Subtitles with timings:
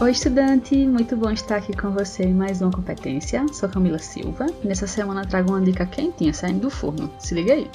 [0.00, 0.74] Oi, estudante!
[0.74, 3.46] Muito bom estar aqui com você em mais uma competência.
[3.52, 7.08] Sou Camila Silva e nessa semana trago uma dica quentinha saindo do forno.
[7.20, 7.70] Se liga aí!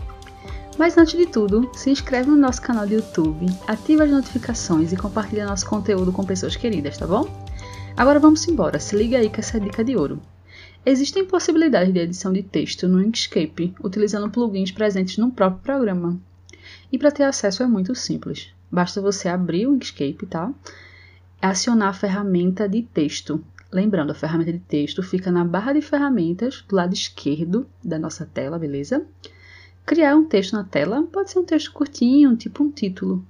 [0.77, 4.97] Mas antes de tudo, se inscreve no nosso canal do YouTube, ativa as notificações e
[4.97, 7.25] compartilha nosso conteúdo com pessoas queridas, tá bom?
[7.95, 10.21] Agora vamos embora, se liga aí que essa é dica de ouro.
[10.86, 16.20] Existem possibilidades de edição de texto no Inkscape utilizando plugins presentes no próprio programa.
[16.91, 18.49] E para ter acesso é muito simples.
[18.70, 20.52] Basta você abrir o Inkscape, tá?
[21.41, 23.41] Acionar a ferramenta de texto.
[23.71, 28.25] Lembrando, a ferramenta de texto fica na barra de ferramentas do lado esquerdo da nossa
[28.25, 29.05] tela, beleza?
[29.85, 33.25] Criar um texto na tela, pode ser um texto curtinho, tipo um título.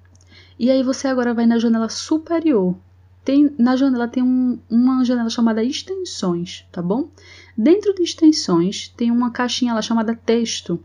[0.57, 2.75] E aí você agora vai na janela superior.
[3.23, 7.11] Tem, na janela tem um, uma janela chamada extensões, tá bom?
[7.55, 10.83] Dentro de extensões tem uma caixinha lá chamada texto.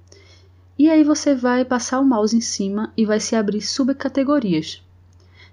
[0.79, 4.84] E aí você vai passar o mouse em cima e vai se abrir subcategorias.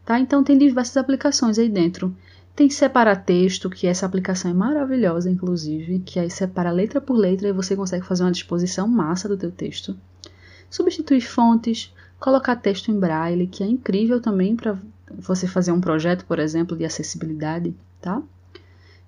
[0.05, 0.20] Tá?
[0.20, 2.16] Então tem diversas aplicações aí dentro.
[2.55, 7.48] Tem separar texto, que essa aplicação é maravilhosa, inclusive, que aí separa letra por letra
[7.48, 9.98] e você consegue fazer uma disposição massa do teu texto.
[10.70, 14.77] Substituir fontes, colocar texto em braille, que é incrível também para
[15.18, 18.21] você fazer um projeto, por exemplo, de acessibilidade, tá?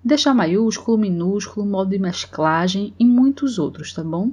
[0.02, 4.32] Deixar maiúsculo, minúsculo, modo de mesclagem e muitos outros, tá bom?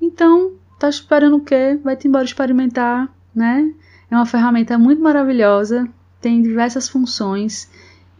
[0.00, 1.78] Então, tá esperando o quê?
[1.82, 3.72] Vai-te embora experimentar, né?
[4.10, 5.88] É uma ferramenta muito maravilhosa,
[6.20, 7.68] tem diversas funções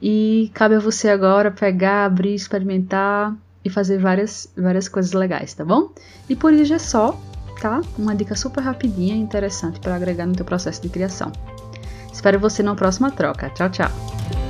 [0.01, 3.35] e cabe a você agora pegar, abrir, experimentar
[3.65, 5.91] e fazer várias, várias coisas legais, tá bom?
[6.29, 7.19] E por isso é só,
[7.61, 7.81] tá?
[7.99, 11.33] Uma dica super rapidinha e interessante para agregar no teu processo de criação.
[12.13, 13.51] Espero você na próxima troca.
[13.51, 14.46] Tchau, tchau!